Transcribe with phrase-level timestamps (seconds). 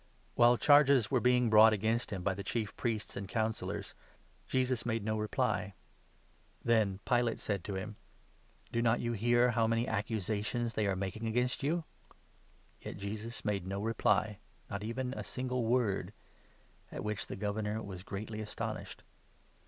[0.33, 3.93] While charges were being brought against him by the Chief Priests and Councillors,
[4.47, 5.75] Jesus made no reply.
[6.65, 7.97] Then Pilate said to him:"
[8.73, 11.83] Do not you hear how many accusations they are making against you?"
[12.81, 14.39] Yet Jesus made no reply—
[14.71, 16.13] not even a single word;
[16.91, 19.03] at which the Governor was greatly astonished.